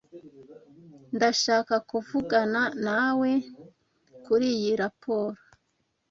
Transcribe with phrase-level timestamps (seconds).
[1.15, 3.31] Ndashaka kuvugana nawe
[4.25, 5.39] kuriyi raporo.